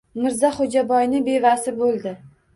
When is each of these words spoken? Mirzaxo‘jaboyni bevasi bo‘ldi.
Mirzaxo‘jaboyni 0.21 1.21
bevasi 1.29 1.77
bo‘ldi. 1.79 2.17